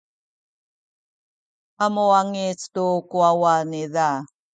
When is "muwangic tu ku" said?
1.93-3.15